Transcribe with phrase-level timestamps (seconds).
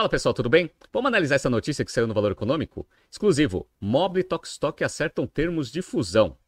[0.00, 0.70] Fala pessoal, tudo bem?
[0.90, 2.88] Vamos analisar essa notícia que saiu no Valor Econômico?
[3.10, 6.38] Exclusivo: Mobile e Tokstok acertam termos de fusão.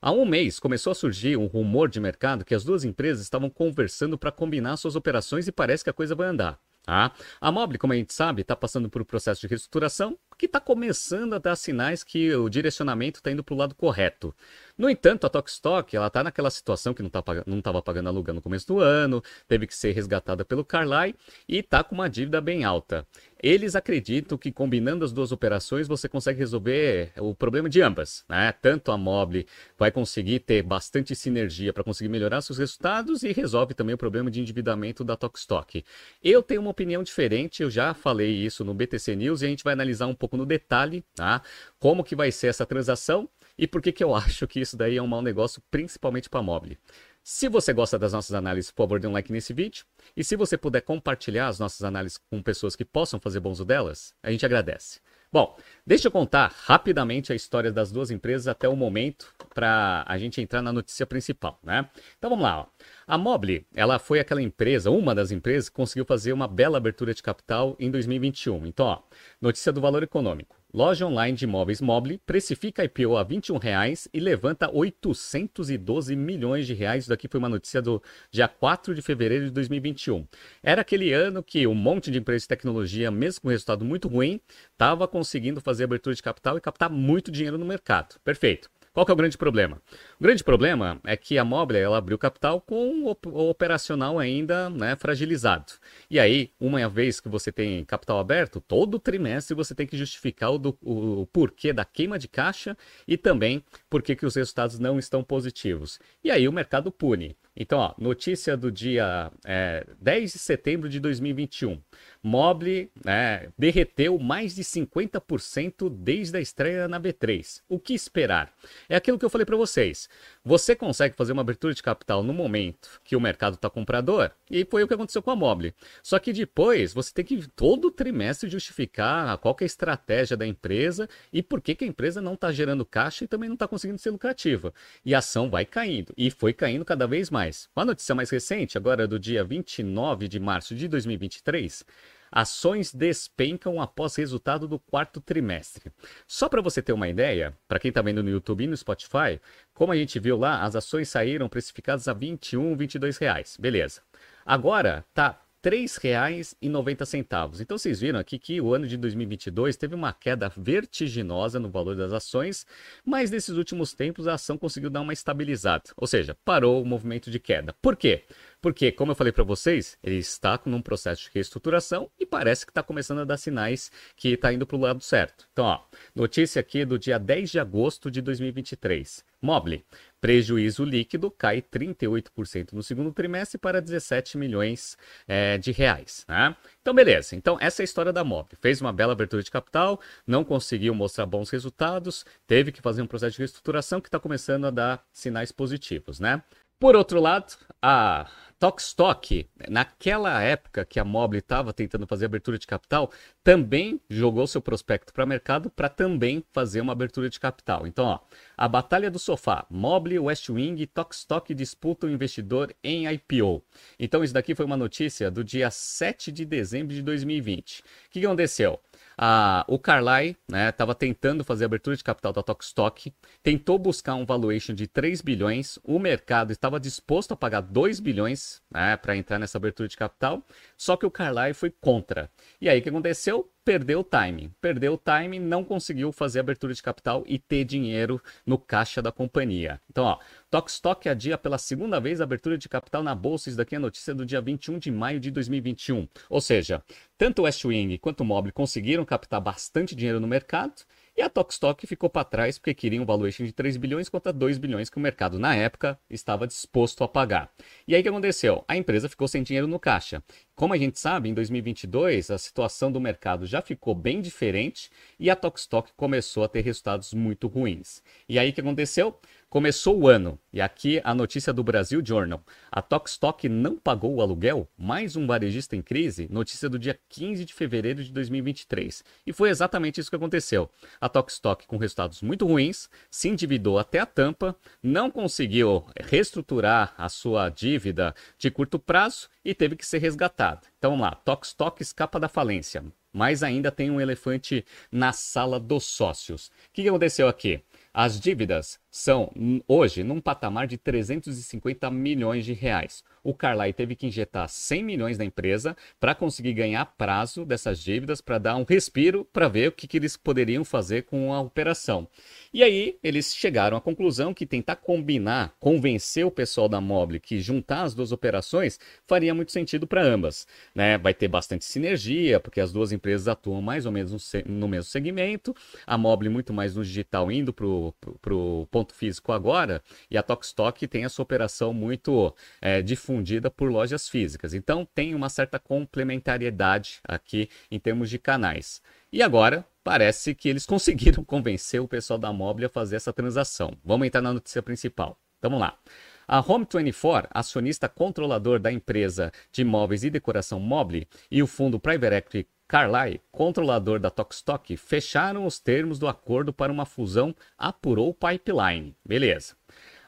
[0.00, 3.50] Há um mês começou a surgir um rumor de mercado que as duas empresas estavam
[3.50, 6.60] conversando para combinar suas operações e parece que a coisa vai andar.
[6.84, 7.12] Tá?
[7.40, 10.58] A Mobile, como a gente sabe, está passando por um processo de reestruturação que está
[10.58, 14.34] começando a dar sinais que o direcionamento está indo para o lado correto.
[14.78, 18.40] No entanto, a Tokstok, ela está naquela situação que não tá estava pagando aluguel no
[18.40, 21.14] começo do ano, teve que ser resgatada pelo Carlyle
[21.46, 23.06] e está com uma dívida bem alta.
[23.42, 28.24] Eles acreditam que combinando as duas operações você consegue resolver o problema de ambas.
[28.26, 28.52] Né?
[28.52, 29.46] Tanto a Mobile
[29.78, 34.30] vai conseguir ter bastante sinergia para conseguir melhorar seus resultados e resolve também o problema
[34.30, 35.84] de endividamento da Tokstok.
[36.24, 39.64] Eu tenho uma opinião diferente, eu já falei isso no BTC News e a gente
[39.64, 41.42] vai analisar um pouco no detalhe tá?
[41.78, 44.96] como que vai ser essa transação e por que, que eu acho que isso daí
[44.96, 46.78] é um mau negócio, principalmente para Mobile.
[47.22, 49.84] Se você gosta das nossas análises, por favor, dê um like nesse vídeo.
[50.16, 53.64] E se você puder compartilhar as nossas análises com pessoas que possam fazer bom uso
[53.64, 55.00] delas, a gente agradece.
[55.32, 55.56] Bom,
[55.86, 60.40] deixa eu contar rapidamente a história das duas empresas até o momento para a gente
[60.40, 61.88] entrar na notícia principal, né?
[62.18, 62.60] Então vamos lá.
[62.60, 62.66] Ó.
[63.06, 67.12] A Mobile, ela foi aquela empresa, uma das empresas que conseguiu fazer uma bela abertura
[67.12, 68.66] de capital em 2021.
[68.66, 69.02] Então, ó,
[69.40, 70.60] notícia do valor econômico.
[70.72, 76.74] Loja online de imóveis Mobile precifica IPO a 21 reais e levanta 812 milhões de
[76.74, 77.02] reais.
[77.02, 80.24] Isso daqui foi uma notícia do dia 4 de fevereiro de 2021.
[80.62, 84.40] Era aquele ano que um monte de empresas de tecnologia, mesmo com resultado muito ruim,
[84.72, 88.20] estava conseguindo fazer abertura de capital e captar muito dinheiro no mercado.
[88.22, 88.70] Perfeito.
[89.00, 89.80] Qual que é o grande problema?
[90.20, 94.94] O grande problema é que a Mobile ela abriu capital com o operacional ainda né,
[94.94, 95.72] fragilizado.
[96.10, 100.52] E aí, uma vez que você tem capital aberto, todo trimestre você tem que justificar
[100.52, 102.76] o, do, o, porquê da queima de caixa
[103.08, 105.98] e também por que os resultados não estão positivos.
[106.22, 107.34] E aí o mercado pune.
[107.56, 111.80] Então, ó, notícia do dia é, 10 de setembro de 2021.
[112.22, 117.60] Mobile né, derreteu mais de 50% desde a estreia na B3.
[117.68, 118.52] O que esperar?
[118.88, 120.08] É aquilo que eu falei para vocês.
[120.44, 124.64] Você consegue fazer uma abertura de capital no momento que o mercado está comprador, e
[124.64, 125.74] foi o que aconteceu com a Mobile.
[126.02, 131.08] Só que depois você tem que todo trimestre justificar qual é a estratégia da empresa
[131.32, 133.98] e por que, que a empresa não está gerando caixa e também não está conseguindo
[133.98, 134.72] ser lucrativa.
[135.04, 137.39] E a ação vai caindo, e foi caindo cada vez mais.
[137.74, 141.84] Uma notícia mais recente, agora do dia 29 de março de 2023,
[142.32, 145.90] Ações despencam após resultado do quarto trimestre.
[146.28, 149.40] Só para você ter uma ideia, para quem está vendo no YouTube e no Spotify,
[149.74, 153.56] como a gente viu lá, as ações saíram precificadas a 21, 22 reais.
[153.58, 154.00] Beleza.
[154.46, 157.60] Agora tá R$ 3,90.
[157.60, 161.94] Então vocês viram aqui que o ano de 2022 teve uma queda vertiginosa no valor
[161.94, 162.66] das ações,
[163.04, 167.30] mas nesses últimos tempos a ação conseguiu dar uma estabilizada, ou seja, parou o movimento
[167.30, 167.74] de queda.
[167.82, 168.24] Por quê?
[168.60, 172.70] Porque, como eu falei para vocês, ele está num processo de reestruturação e parece que
[172.70, 175.46] está começando a dar sinais que está indo para o lado certo.
[175.52, 175.80] Então, ó,
[176.14, 179.24] notícia aqui do dia 10 de agosto de 2023.
[179.42, 179.82] Mobile,
[180.20, 186.24] prejuízo líquido cai 38% no segundo trimestre para 17 milhões é, de reais.
[186.28, 186.54] Né?
[186.80, 187.34] Então, beleza.
[187.34, 188.58] Então, essa é a história da Mobile.
[188.60, 193.06] Fez uma bela abertura de capital, não conseguiu mostrar bons resultados, teve que fazer um
[193.06, 196.42] processo de reestruturação que está começando a dar sinais positivos, né?
[196.80, 198.26] Por outro lado, a
[198.58, 203.12] Tokstok, naquela época que a Mobile estava tentando fazer abertura de capital,
[203.44, 207.86] também jogou seu prospecto para mercado para também fazer uma abertura de capital.
[207.86, 208.20] Então, ó,
[208.56, 213.62] a batalha do sofá, Mobile, Westwing e Tokstok disputam investidor em IPO.
[213.98, 217.80] Então, isso daqui foi uma notícia do dia 7 de dezembro de 2020.
[217.80, 218.80] O que aconteceu?
[219.22, 220.34] Ah, o Carlyle
[220.70, 224.86] estava né, tentando fazer a abertura de capital da Tokstok, tentou buscar um valuation de
[224.86, 229.86] 3 bilhões, o mercado estava disposto a pagar 2 bilhões né, para entrar nessa abertura
[229.90, 230.42] de capital,
[230.74, 232.30] só que o Carlyle foi contra.
[232.62, 233.46] E aí o que aconteceu?
[233.70, 234.52] Perdeu o timing.
[234.60, 239.12] Perdeu o timing, não conseguiu fazer abertura de capital e ter dinheiro no caixa da
[239.12, 239.80] companhia.
[239.88, 240.18] Então, ó,
[240.50, 243.48] Tokstok adia pela segunda vez a abertura de capital na bolsa.
[243.48, 246.08] Isso daqui é notícia do dia 21 de maio de 2021.
[246.28, 246.82] Ou seja,
[247.16, 250.82] tanto o Westwing quanto o Mobile conseguiram captar bastante dinheiro no mercado
[251.20, 254.56] e a Tokstok ficou para trás porque queria um valuation de 3 bilhões contra 2
[254.56, 257.52] bilhões que o mercado na época estava disposto a pagar.
[257.86, 258.64] E aí o que aconteceu?
[258.66, 260.22] A empresa ficou sem dinheiro no caixa.
[260.54, 265.28] Como a gente sabe, em 2022 a situação do mercado já ficou bem diferente e
[265.28, 268.02] a Tokstok começou a ter resultados muito ruins.
[268.26, 269.20] E aí o que aconteceu?
[269.50, 272.40] Começou o ano, e aqui a notícia do Brasil Journal.
[272.70, 274.68] A Tokstok não pagou o aluguel?
[274.78, 276.28] Mais um varejista em crise?
[276.30, 279.02] Notícia do dia 15 de fevereiro de 2023.
[279.26, 280.70] E foi exatamente isso que aconteceu.
[281.00, 287.08] A Tokstok, com resultados muito ruins, se endividou até a tampa, não conseguiu reestruturar a
[287.08, 290.60] sua dívida de curto prazo e teve que ser resgatada.
[290.78, 295.86] Então vamos lá, Tokstok escapa da falência, mas ainda tem um elefante na sala dos
[295.86, 296.46] sócios.
[296.46, 297.64] O que aconteceu aqui?
[297.92, 299.32] As dívidas são
[299.68, 305.18] hoje num patamar de 350 milhões de reais o Carlyle teve que injetar 100 milhões
[305.18, 309.72] na empresa para conseguir ganhar prazo dessas dívidas, para dar um respiro, para ver o
[309.72, 312.08] que, que, eles poderiam fazer com a operação.
[312.52, 317.40] E aí eles chegaram à conclusão que tentar combinar, convencer o pessoal da Mobile que
[317.40, 320.46] juntar as duas operações faria muito sentido para ambas.
[320.74, 320.96] Né?
[320.98, 325.54] Vai ter bastante sinergia, porque as duas empresas atuam mais ou menos no mesmo segmento,
[325.86, 330.88] a Mobile muito mais no digital indo para o ponto físico agora, e a Tokstok
[330.88, 334.54] tem a sua operação muito é, difundida por lojas físicas.
[334.54, 338.80] Então tem uma certa complementariedade aqui em termos de canais.
[339.12, 343.76] E agora parece que eles conseguiram convencer o pessoal da Mobile a fazer essa transação.
[343.84, 345.18] Vamos entrar na notícia principal.
[345.38, 345.78] Então, vamos lá.
[346.26, 352.14] A Home24, acionista controlador da empresa de imóveis e decoração Mobile, e o fundo Private
[352.14, 358.14] Equity Carlyle, controlador da Tokstok, fecharam os termos do acordo para uma fusão apurou o
[358.14, 358.94] pipeline.
[359.04, 359.56] Beleza.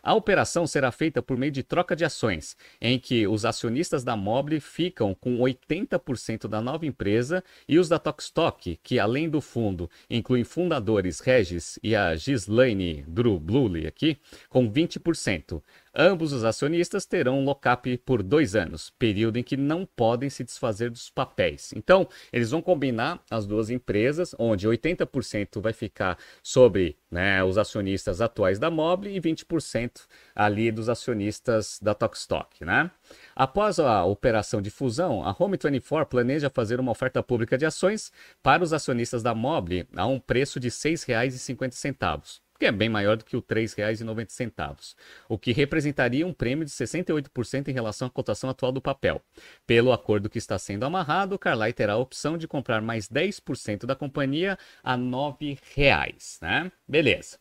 [0.00, 4.16] A operação será feita por meio de troca de ações, em que os acionistas da
[4.16, 9.90] Mobile ficam com 80% da nova empresa e os da Tokstok, que além do fundo
[10.08, 14.18] incluem fundadores Regis e a Gislaine Drew Bluley aqui,
[14.48, 15.62] com 20%.
[15.94, 20.42] Ambos os acionistas terão um lock-up por dois anos, período em que não podem se
[20.42, 21.70] desfazer dos papéis.
[21.76, 28.22] Então, eles vão combinar as duas empresas, onde 80% vai ficar sobre né, os acionistas
[28.22, 32.64] atuais da Mobile e 20% ali dos acionistas da Tokstok.
[32.64, 32.90] Né?
[33.36, 38.10] Após a operação de fusão, a Home24 planeja fazer uma oferta pública de ações
[38.42, 43.16] para os acionistas da Mobile a um preço de R$ 6,50 que é bem maior
[43.16, 44.94] do que o R$ 3,90,
[45.28, 49.20] o que representaria um prêmio de 68% em relação à cotação atual do papel.
[49.66, 53.84] Pelo acordo que está sendo amarrado, o Carlyle terá a opção de comprar mais 10%
[53.84, 56.70] da companhia a R$ 9,00, né?
[56.86, 57.36] Beleza.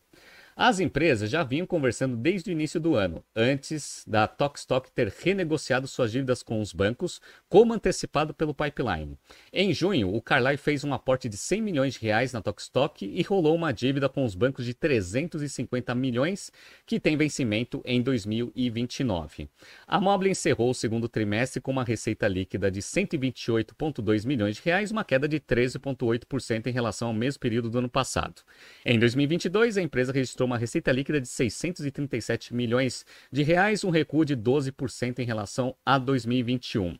[0.56, 5.88] As empresas já vinham conversando desde o início do ano, antes da Tokstok ter renegociado
[5.88, 9.18] suas dívidas com os bancos, como antecipado pelo pipeline.
[9.54, 13.22] Em junho, o Carlyle fez um aporte de 100 milhões de reais na Tokstok e
[13.22, 16.52] rolou uma dívida com os bancos de 350 milhões,
[16.86, 19.50] que tem vencimento em 2029.
[19.88, 24.92] A Mobile encerrou o segundo trimestre com uma receita líquida de 128,2 milhões de reais,
[24.92, 28.42] uma queda de 13,8% em relação ao mesmo período do ano passado.
[28.86, 33.90] Em 2022, a empresa registrou registrou uma receita líquida de 637 milhões de reais, um
[33.90, 36.98] recuo de 12% em relação a 2021.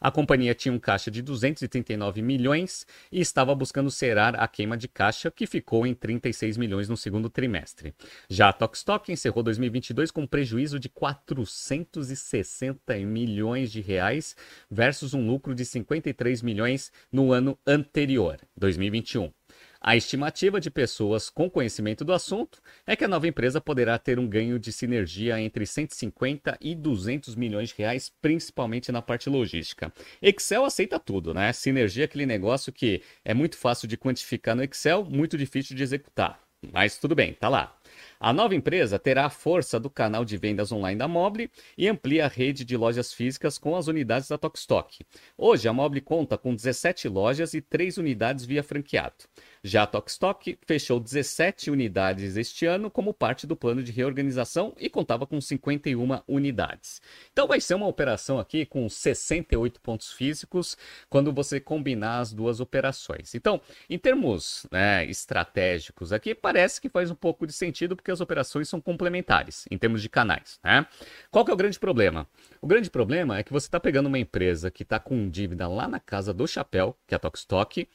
[0.00, 4.86] A companhia tinha um caixa de 239 milhões e estava buscando zerar a queima de
[4.86, 7.94] caixa, que ficou em 36 milhões no segundo trimestre.
[8.28, 14.36] Já a Tokstok encerrou 2022 com um prejuízo de 460 milhões de reais
[14.70, 19.32] versus um lucro de 53 milhões no ano anterior, 2021.
[19.86, 24.18] A estimativa de pessoas com conhecimento do assunto é que a nova empresa poderá ter
[24.18, 29.92] um ganho de sinergia entre 150 e 200 milhões de reais, principalmente na parte logística.
[30.22, 31.52] Excel aceita tudo, né?
[31.52, 35.82] Sinergia é aquele negócio que é muito fácil de quantificar no Excel, muito difícil de
[35.82, 36.40] executar.
[36.72, 37.76] Mas tudo bem, tá lá.
[38.20, 42.26] A nova empresa terá a força do canal de vendas online da Mobile e amplia
[42.26, 45.04] a rede de lojas físicas com as unidades da Tokstok.
[45.36, 49.24] Hoje, a Mobile conta com 17 lojas e 3 unidades via franqueado.
[49.66, 54.90] Já a Tokstok fechou 17 unidades este ano como parte do plano de reorganização e
[54.90, 57.00] contava com 51 unidades.
[57.32, 60.76] Então vai ser uma operação aqui com 68 pontos físicos
[61.08, 63.34] quando você combinar as duas operações.
[63.34, 68.20] Então, em termos né, estratégicos aqui, parece que faz um pouco de sentido porque as
[68.20, 70.60] operações são complementares em termos de canais.
[70.62, 70.86] Né?
[71.30, 72.28] Qual que é o grande problema?
[72.60, 75.88] O grande problema é que você está pegando uma empresa que está com dívida lá
[75.88, 77.88] na casa do chapéu, que é a Tokstok,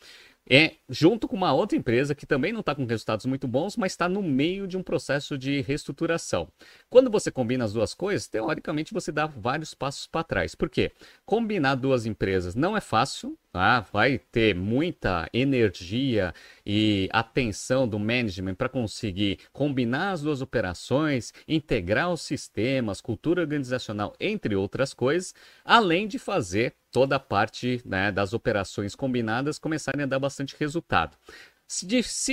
[0.49, 3.91] é junto com uma outra empresa que também não está com resultados muito bons, mas
[3.91, 6.47] está no meio de um processo de reestruturação.
[6.89, 10.55] Quando você combina as duas coisas, teoricamente você dá vários passos para trás.
[10.55, 10.91] Por quê?
[11.25, 13.79] Combinar duas empresas não é fácil, Tá?
[13.91, 22.11] Vai ter muita energia e atenção do management para conseguir combinar as duas operações, integrar
[22.11, 25.33] os sistemas, cultura organizacional, entre outras coisas,
[25.65, 31.17] além de fazer toda a parte né, das operações combinadas começarem a dar bastante resultado.
[31.71, 31.85] Se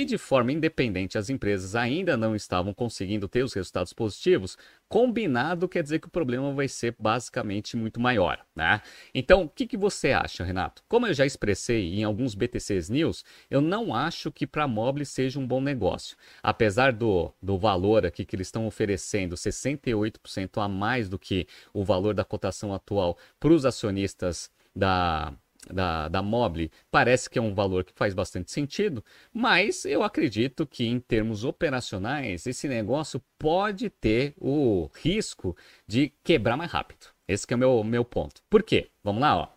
[0.03, 4.57] de, forma independente as empresas ainda não estavam conseguindo ter os resultados positivos,
[4.89, 8.43] combinado quer dizer que o problema vai ser basicamente muito maior.
[8.55, 8.81] Né?
[9.13, 10.83] Então, o que, que você acha, Renato?
[10.87, 15.39] Como eu já expressei em alguns BTCs News, eu não acho que para Mobile seja
[15.39, 16.17] um bom negócio.
[16.41, 21.83] Apesar do, do valor aqui que eles estão oferecendo, 68% a mais do que o
[21.83, 25.31] valor da cotação atual para os acionistas da,
[25.71, 30.65] da, da Mobile parece que é um valor que faz bastante sentido, mas eu acredito
[30.65, 35.55] que em termos operacionais esse negócio pode ter o risco
[35.87, 37.07] de quebrar mais rápido.
[37.27, 38.41] Esse é o meu, meu ponto.
[38.49, 38.89] Por quê?
[39.03, 39.47] Vamos lá, ó.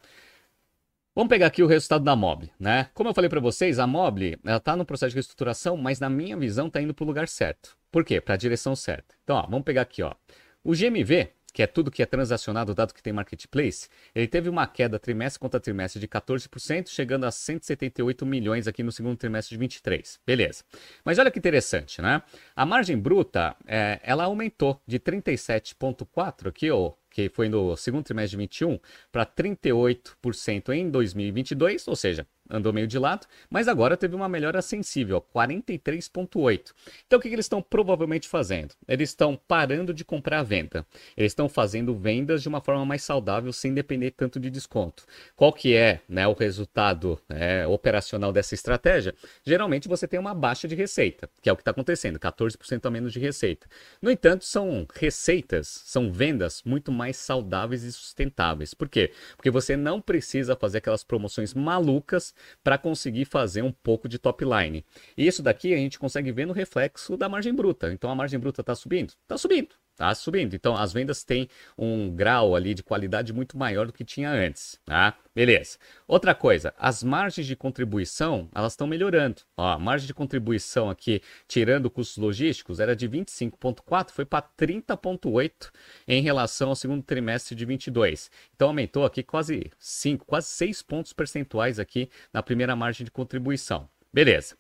[1.15, 2.89] Vamos pegar aqui o resultado da Mobile, né?
[2.95, 6.37] Como eu falei para vocês, a Mobile está no processo de reestruturação, mas na minha
[6.37, 7.77] visão está indo para o lugar certo.
[7.91, 8.21] Por quê?
[8.21, 9.15] Para a direção certa.
[9.25, 10.15] Então, ó, vamos pegar aqui, ó.
[10.63, 14.67] O GMV que é tudo que é transacionado, dado que tem marketplace, ele teve uma
[14.67, 19.59] queda trimestre contra trimestre de 14%, chegando a 178 milhões aqui no segundo trimestre de
[19.59, 20.21] 23.
[20.27, 20.65] Beleza.
[21.05, 22.23] Mas olha que interessante, né?
[22.55, 26.69] A margem bruta, é, ela aumentou de 37,4 aqui,
[27.11, 28.79] que foi no segundo trimestre de 21,
[29.11, 34.61] para 38% em 2022, ou seja, andou meio de lado, mas agora teve uma melhora
[34.61, 36.73] sensível, 43,8.
[37.07, 38.75] Então o que, que eles estão provavelmente fazendo?
[38.87, 40.87] Eles estão parando de comprar a venda.
[41.17, 45.05] Eles estão fazendo vendas de uma forma mais saudável, sem depender tanto de desconto.
[45.37, 49.15] Qual que é né, o resultado né, operacional dessa estratégia?
[49.45, 52.91] Geralmente você tem uma baixa de receita, que é o que está acontecendo, 14% a
[52.91, 53.67] menos de receita.
[54.01, 58.75] No entanto, são receitas, são vendas muito mais saudáveis e sustentáveis.
[58.75, 59.13] Por quê?
[59.37, 64.45] Porque você não precisa fazer aquelas promoções malucas para conseguir fazer um pouco de top
[64.45, 64.85] line.
[65.17, 67.93] Isso daqui a gente consegue ver no reflexo da margem bruta.
[67.93, 69.15] Então a margem bruta está subindo?
[69.23, 69.75] Está subindo.
[70.01, 70.55] Tá subindo.
[70.55, 74.81] Então as vendas têm um grau ali de qualidade muito maior do que tinha antes,
[74.87, 75.15] tá?
[75.35, 75.77] Beleza.
[76.09, 79.43] Outra coisa, as margens de contribuição, elas estão melhorando.
[79.55, 85.71] Ó, a margem de contribuição aqui, tirando custos logísticos, era de 25.4, foi para 30.8
[86.09, 88.31] em relação ao segundo trimestre de 22.
[88.57, 93.87] Então aumentou aqui quase 5, quase 6 pontos percentuais aqui na primeira margem de contribuição.
[94.11, 94.57] Beleza.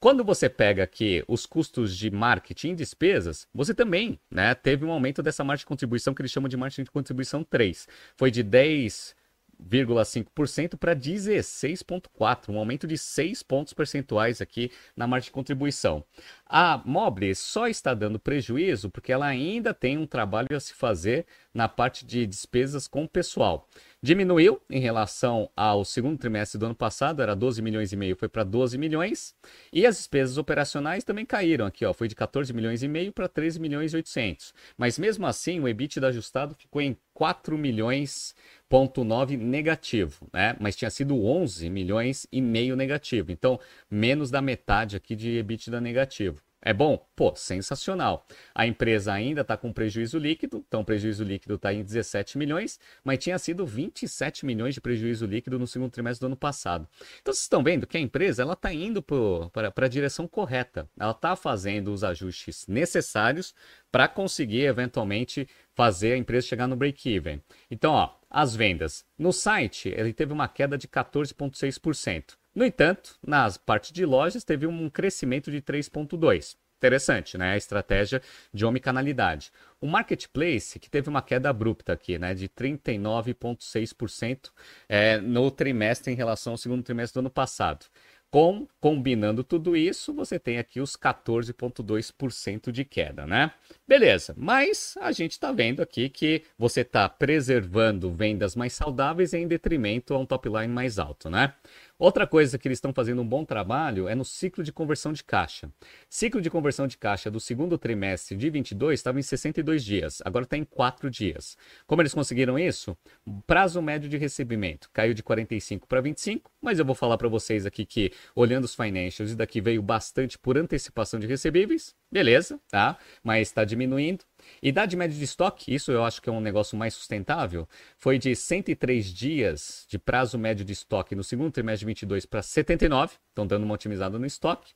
[0.00, 4.90] Quando você pega aqui os custos de marketing e despesas, você também né, teve um
[4.90, 7.86] aumento dessa margem de contribuição que eles chamam de margem de contribuição 3.
[8.16, 15.32] Foi de 10,5% para 16,4%, um aumento de 6 pontos percentuais aqui na margem de
[15.32, 16.02] contribuição.
[16.46, 21.26] A Mobile só está dando prejuízo porque ela ainda tem um trabalho a se fazer
[21.52, 23.68] na parte de despesas com o pessoal.
[24.02, 28.30] Diminuiu em relação ao segundo trimestre do ano passado, era 12 milhões e meio, foi
[28.30, 29.34] para 12 milhões.
[29.70, 33.28] E as despesas operacionais também caíram aqui, ó, foi de 14 milhões e meio para
[33.28, 34.54] 13 milhões e 800.
[34.78, 38.34] Mas mesmo assim, o EBITDA ajustado ficou em 4 milhões
[38.70, 40.56] ponto 9 negativo, né?
[40.58, 43.30] Mas tinha sido 11 milhões e meio negativo.
[43.30, 46.40] Então, menos da metade aqui de EBITDA negativo.
[46.62, 47.08] É bom?
[47.16, 48.26] Pô, sensacional.
[48.54, 52.78] A empresa ainda está com prejuízo líquido, então o prejuízo líquido está em 17 milhões,
[53.02, 56.86] mas tinha sido 27 milhões de prejuízo líquido no segundo trimestre do ano passado.
[57.20, 60.86] Então vocês estão vendo que a empresa ela está indo para a direção correta.
[60.98, 63.54] Ela está fazendo os ajustes necessários
[63.90, 67.40] para conseguir eventualmente fazer a empresa chegar no break-even.
[67.70, 69.04] Então, ó, as vendas.
[69.18, 72.38] No site, ele teve uma queda de 14,6%.
[72.54, 76.56] No entanto, nas partes de lojas teve um crescimento de 3,2%.
[76.80, 77.52] Interessante, né?
[77.52, 78.22] A estratégia
[78.54, 79.52] de omnicanalidade.
[79.82, 82.32] O marketplace, que teve uma queda abrupta aqui, né?
[82.32, 84.50] De 39,6%
[84.88, 87.84] é, no trimestre em relação ao segundo trimestre do ano passado.
[88.30, 93.52] Com, combinando tudo isso, você tem aqui os 14,2% de queda, né?
[93.90, 99.48] Beleza, mas a gente está vendo aqui que você está preservando vendas mais saudáveis em
[99.48, 101.54] detrimento a um top line mais alto, né?
[101.98, 105.24] Outra coisa que eles estão fazendo um bom trabalho é no ciclo de conversão de
[105.24, 105.68] caixa.
[106.08, 110.44] Ciclo de conversão de caixa do segundo trimestre de 22 estava em 62 dias, agora
[110.44, 111.58] está em 4 dias.
[111.84, 112.96] Como eles conseguiram isso?
[113.44, 117.66] Prazo médio de recebimento caiu de 45 para 25, mas eu vou falar para vocês
[117.66, 122.96] aqui que, olhando os financials, isso daqui veio bastante por antecipação de recebíveis, beleza, tá?
[123.22, 124.24] Mas está diminuindo.
[124.62, 128.34] Idade média de estoque, isso eu acho que é um negócio mais sustentável, foi de
[128.34, 133.46] 103 dias de prazo médio de estoque no segundo trimestre de 22 para 79, estão
[133.46, 134.72] dando uma otimizada no estoque.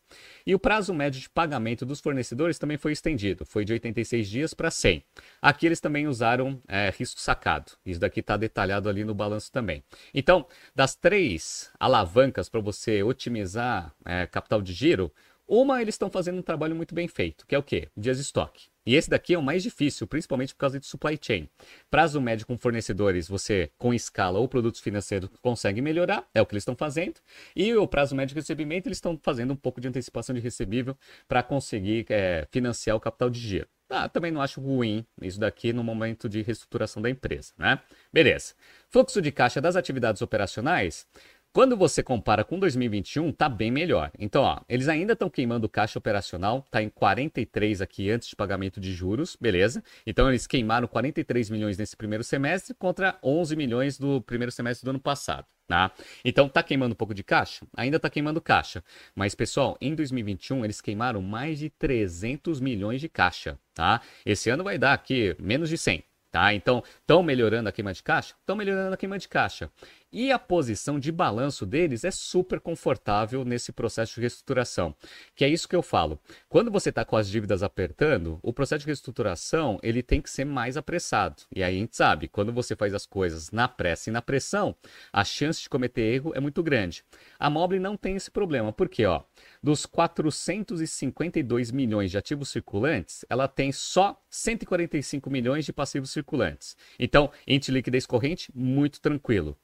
[0.47, 4.55] E o prazo médio de pagamento dos fornecedores também foi estendido, foi de 86 dias
[4.55, 5.03] para 100.
[5.41, 9.83] Aqui eles também usaram é, risco sacado, isso daqui está detalhado ali no balanço também.
[10.13, 15.13] Então, das três alavancas para você otimizar é, capital de giro,
[15.47, 17.89] uma eles estão fazendo um trabalho muito bem feito, que é o quê?
[17.97, 18.69] Dias de estoque.
[18.87, 21.49] E esse daqui é o mais difícil, principalmente por causa de supply chain.
[21.91, 26.53] Prazo médio com fornecedores, você com escala ou produtos financeiros consegue melhorar, é o que
[26.53, 27.15] eles estão fazendo.
[27.57, 30.97] E o prazo médio de recebimento, eles estão fazendo um pouco de antecipação de recebível
[31.27, 33.69] para conseguir é, financiar o capital de giro.
[33.87, 37.79] Tá, também não acho ruim isso daqui no momento de reestruturação da empresa, né?
[38.11, 38.55] Beleza.
[38.89, 41.07] Fluxo de caixa das atividades operacionais
[41.55, 44.11] Quando você compara com 2021, tá bem melhor.
[44.19, 48.81] Então, ó, eles ainda estão queimando caixa operacional, tá em 43 aqui antes de pagamento
[48.81, 49.81] de juros, beleza?
[50.05, 54.91] Então eles queimaram 43 milhões nesse primeiro semestre contra 11 milhões do primeiro semestre do
[54.91, 55.47] ano passado.
[55.69, 55.93] Tá?
[56.25, 57.65] Então tá queimando um pouco de caixa?
[57.77, 58.83] Ainda tá queimando caixa.
[59.15, 63.57] Mas, pessoal, em 2021 eles queimaram mais de 300 milhões de caixa.
[63.73, 64.01] Tá?
[64.27, 66.03] Esse ano vai dar aqui menos de 100.
[66.35, 66.53] Tá?
[66.53, 68.35] Então, estão melhorando a queima de caixa?
[68.41, 69.71] Estão melhorando a queima de caixa.
[70.17, 74.95] E a posição de balanço deles é super confortável nesse processo de reestruturação.
[75.35, 76.21] Que é isso que eu falo.
[76.49, 80.45] Quando você está com as dívidas apertando, o processo de reestruturação ele tem que ser
[80.45, 81.43] mais apressado.
[81.53, 84.77] E aí a gente sabe, quando você faz as coisas na pressa e na pressão,
[85.13, 87.03] a chance de cometer erro é muito grande.
[87.37, 89.23] A Mobile não tem esse problema, porque ó,
[89.61, 96.77] dos 452 milhões de ativos circulantes, ela tem só 145 milhões de passivos circulantes.
[97.01, 99.57] Então, de liquidez corrente, muito tranquilo.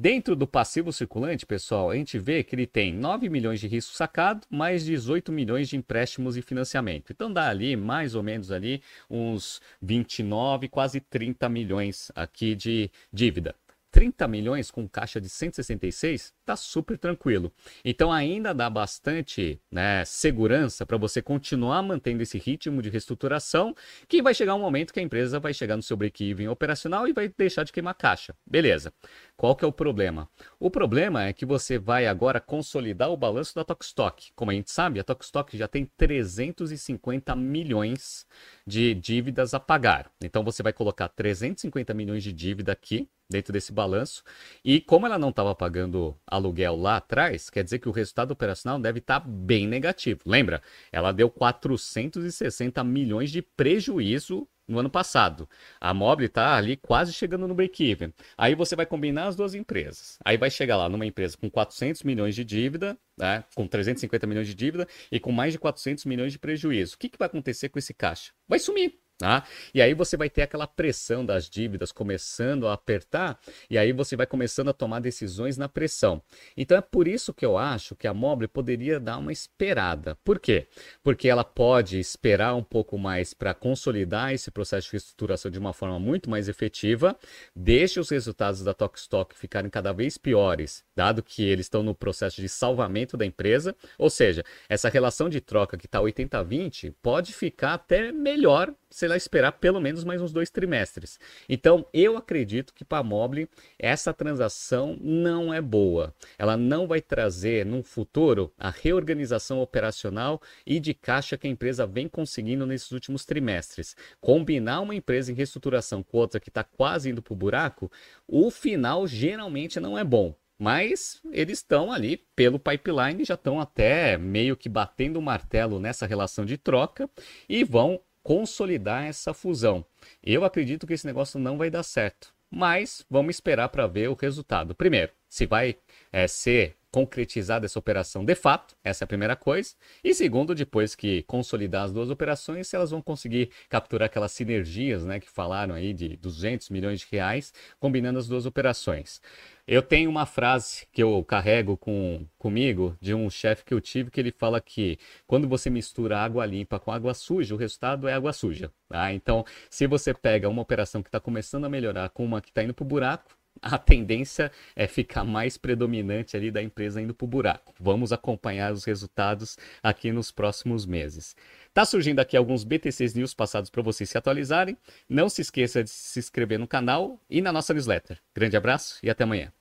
[0.00, 3.96] Dentro do passivo circulante, pessoal, a gente vê que ele tem 9 milhões de risco
[3.96, 7.10] sacado, mais 18 milhões de empréstimos e financiamento.
[7.10, 13.56] Então dá ali mais ou menos ali uns 29, quase 30 milhões aqui de dívida.
[13.90, 17.52] 30 milhões com caixa de 166, tá super tranquilo.
[17.84, 23.74] Então ainda dá bastante né, segurança para você continuar mantendo esse ritmo de reestruturação,
[24.08, 27.12] que vai chegar um momento que a empresa vai chegar no seu break-even operacional e
[27.12, 28.34] vai deixar de queimar caixa.
[28.46, 28.92] Beleza.
[29.36, 30.28] Qual que é o problema?
[30.58, 34.32] O problema é que você vai agora consolidar o balanço da Tokstok.
[34.34, 38.26] Como a gente sabe, a Tokstok já tem 350 milhões
[38.66, 40.10] de dívidas a pagar.
[40.22, 44.24] Então você vai colocar 350 milhões de dívida aqui dentro desse balanço.
[44.64, 48.80] E como ela não estava pagando aluguel lá atrás, quer dizer que o resultado operacional
[48.80, 50.20] deve estar tá bem negativo.
[50.24, 50.62] Lembra?
[50.90, 55.48] Ela deu 460 milhões de prejuízo no ano passado.
[55.80, 58.12] A Mobile está ali quase chegando no break-even.
[58.36, 60.18] Aí você vai combinar as duas empresas.
[60.24, 64.46] Aí vai chegar lá numa empresa com 400 milhões de dívida, né, com 350 milhões
[64.46, 66.94] de dívida e com mais de 400 milhões de prejuízo.
[66.94, 68.32] O que, que vai acontecer com esse caixa?
[68.46, 68.98] Vai sumir.
[69.18, 69.42] Tá?
[69.74, 73.36] E aí você vai ter aquela pressão das dívidas começando a apertar,
[73.68, 76.22] e aí você vai começando a tomar decisões na pressão.
[76.56, 80.16] Então é por isso que eu acho que a Mobile poderia dar uma esperada.
[80.22, 80.68] Por quê?
[81.02, 85.72] Porque ela pode esperar um pouco mais para consolidar esse processo de reestruturação de uma
[85.72, 87.18] forma muito mais efetiva,
[87.56, 92.40] deixe os resultados da Stock ficarem cada vez piores, dado que eles estão no processo
[92.40, 97.74] de salvamento da empresa, ou seja, essa relação de troca que está 80-20 pode ficar
[97.74, 101.18] até melhor se ela esperar pelo menos mais uns dois trimestres.
[101.48, 103.48] Então, eu acredito que para a Mobile
[103.78, 106.14] essa transação não é boa.
[106.38, 111.86] Ela não vai trazer no futuro a reorganização operacional e de caixa que a empresa
[111.86, 113.96] vem conseguindo nesses últimos trimestres.
[114.20, 117.90] Combinar uma empresa em reestruturação com outra que está quase indo para o buraco,
[118.26, 120.34] o final geralmente não é bom.
[120.58, 126.04] Mas eles estão ali pelo pipeline, já estão até meio que batendo o martelo nessa
[126.04, 127.08] relação de troca
[127.48, 129.82] e vão consolidar essa fusão.
[130.22, 134.14] Eu acredito que esse negócio não vai dar certo, mas vamos esperar para ver o
[134.14, 134.74] resultado.
[134.74, 135.78] Primeiro, se vai
[136.12, 139.74] é, ser concretizada essa operação de fato, essa é a primeira coisa.
[140.02, 145.04] E segundo, depois que consolidar as duas operações, se elas vão conseguir capturar aquelas sinergias,
[145.04, 149.20] né, que falaram aí de 200 milhões de reais, combinando as duas operações.
[149.66, 154.10] Eu tenho uma frase que eu carrego com, comigo de um chefe que eu tive
[154.10, 158.14] que ele fala que quando você mistura água limpa com água suja, o resultado é
[158.14, 158.72] água suja.
[158.88, 159.12] Tá?
[159.12, 162.64] Então, se você pega uma operação que está começando a melhorar com uma que está
[162.64, 167.24] indo para o buraco, a tendência é ficar mais predominante ali da empresa indo para
[167.24, 167.74] o buraco.
[167.78, 171.36] Vamos acompanhar os resultados aqui nos próximos meses.
[171.72, 174.76] Tá surgindo aqui alguns BTCs News passados para vocês se atualizarem.
[175.08, 178.18] Não se esqueça de se inscrever no canal e na nossa newsletter.
[178.34, 179.52] Grande abraço e até amanhã.